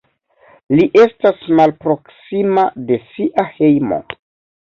[0.77, 4.01] Li estas malproksima de sia hejmo.